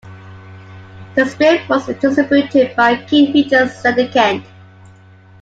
The 1.13 1.25
strip 1.27 1.69
was 1.69 1.85
distributed 1.85 2.75
by 2.75 3.03
King 3.05 3.31
Features 3.33 3.75
Syndicate. 3.75 4.41